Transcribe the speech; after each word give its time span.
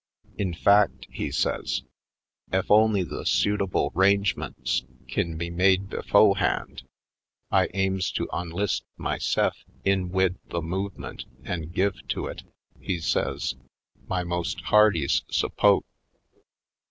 In 0.35 0.55
fact," 0.55 1.05
he 1.11 1.27
Afric 1.27 1.35
Shores 1.35 1.83
159 2.49 2.61
says, 2.63 2.63
"ef 2.65 2.71
only 2.71 3.03
the 3.03 3.23
suitable 3.23 3.91
'rangemints 3.93 4.81
kin 5.07 5.37
be 5.37 5.51
made 5.51 5.91
befo'hand, 5.91 6.81
I 7.51 7.69
aims 7.75 8.09
to 8.13 8.25
onlist 8.33 8.81
myse'f 8.97 9.53
in 9.85 10.09
wid 10.09 10.39
the 10.49 10.61
movemint 10.61 11.25
an' 11.43 11.69
give 11.69 12.07
to 12.07 12.25
it," 12.25 12.41
he 12.79 12.99
says, 12.99 13.53
"my 14.07 14.23
most 14.23 14.61
hearties' 14.61 15.21
suppo't." 15.29 15.83